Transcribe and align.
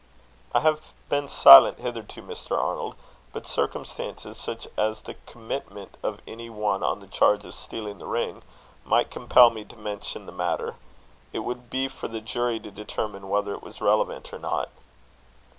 "I 0.51 0.61
have 0.61 0.93
been 1.09 1.27
silent 1.27 1.77
hitherto, 1.77 2.23
Mr. 2.23 2.57
Arnold; 2.57 2.95
but 3.33 3.45
circumstances, 3.45 4.35
such 4.35 4.67
as 4.75 5.01
the 5.01 5.13
commitment 5.27 5.95
of 6.01 6.21
any 6.25 6.49
one 6.49 6.81
on 6.81 7.01
the 7.01 7.05
charge 7.05 7.45
of 7.45 7.53
stealing 7.53 7.99
the 7.99 8.07
ring, 8.07 8.41
might 8.83 9.11
compel 9.11 9.51
me 9.51 9.63
to 9.65 9.75
mention 9.75 10.25
the 10.25 10.31
matter. 10.31 10.73
It 11.33 11.39
would 11.45 11.69
be 11.69 11.87
for 11.87 12.07
the 12.07 12.19
jury 12.19 12.59
to 12.61 12.71
determine 12.71 13.29
whether 13.29 13.53
it 13.53 13.61
was 13.61 13.79
relevant 13.79 14.33
or 14.33 14.39
not." 14.39 14.69